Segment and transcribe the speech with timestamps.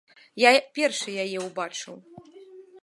[0.43, 1.95] Я першы яе ўбачыў.